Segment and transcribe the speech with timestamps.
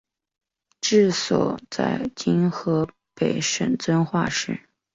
[0.81, 4.59] 治所在今河北省遵化市。